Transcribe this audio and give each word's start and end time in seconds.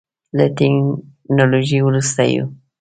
له 0.37 0.45
ټکنالوژۍ 0.57 1.79
وروسته 1.83 2.21
یو. 2.33 2.45